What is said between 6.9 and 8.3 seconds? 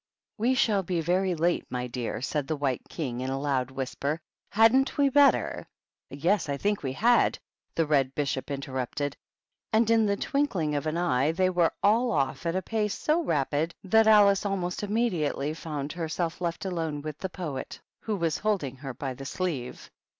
had," the Red